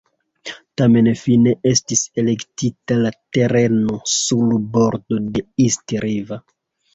[0.81, 6.43] Tamen fine estis elektita la tereno sur bordo de East River.